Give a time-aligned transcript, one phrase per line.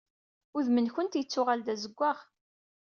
[0.57, 2.17] Udem-nkent yettuɣal d azeggaɣ.